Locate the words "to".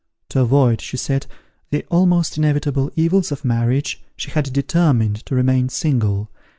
0.29-0.39, 5.27-5.35